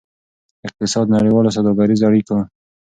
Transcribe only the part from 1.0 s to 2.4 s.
د نړیوالو سوداګریزو اړیک